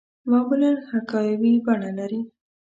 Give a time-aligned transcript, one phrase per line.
[0.29, 2.21] معمولاً حکایوي بڼه لري.